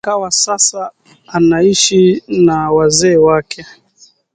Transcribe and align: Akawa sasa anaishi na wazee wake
Akawa 0.05 0.31
sasa 0.31 0.91
anaishi 1.27 2.23
na 2.27 2.71
wazee 2.71 3.17
wake 3.17 3.65